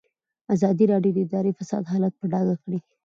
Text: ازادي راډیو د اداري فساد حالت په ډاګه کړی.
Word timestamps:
ازادي 0.55 0.85
راډیو 0.91 1.13
د 1.15 1.19
اداري 1.25 1.51
فساد 1.59 1.83
حالت 1.91 2.13
په 2.17 2.25
ډاګه 2.31 2.55
کړی. 2.63 2.79